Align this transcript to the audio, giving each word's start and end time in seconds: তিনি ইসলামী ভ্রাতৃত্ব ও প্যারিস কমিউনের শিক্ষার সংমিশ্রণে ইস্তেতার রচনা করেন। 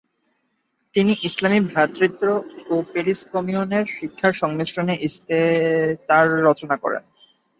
তিনি 0.93 1.13
ইসলামী 1.23 1.59
ভ্রাতৃত্ব 1.67 2.23
ও 2.69 2.85
প্যারিস 2.91 3.19
কমিউনের 3.33 3.85
শিক্ষার 3.97 4.33
সংমিশ্রণে 4.33 4.93
ইস্তেতার 5.01 6.27
রচনা 6.47 6.75
করেন। 6.77 7.03